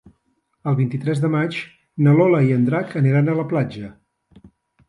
El 0.71 0.77
vint-i-tres 0.79 1.19
de 1.25 1.29
maig 1.35 1.59
na 2.07 2.15
Lola 2.21 2.41
i 2.49 2.57
en 2.57 2.65
Drac 2.71 2.97
aniran 3.03 3.31
a 3.31 3.37
la 3.41 3.47
platja. 3.55 3.93